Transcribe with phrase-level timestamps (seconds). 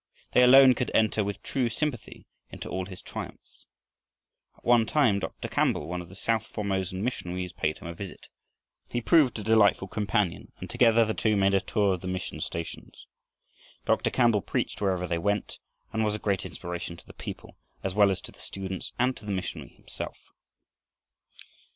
[0.31, 3.67] They alone could enter with true sympathy into all his triumphs.
[4.57, 5.47] At one time Dr.
[5.47, 8.27] Campbell, one of the south Formosan missionaries, paid him a visit.
[8.89, 12.41] He proved a delightful companion, and together the two made a tour of the mission
[12.41, 13.05] stations.
[13.85, 14.09] Dr.
[14.09, 15.59] Campbell preached wherever they went
[15.93, 19.15] and was a great inspiration to the people, as well as to the students and
[19.17, 20.31] to the missionary himself.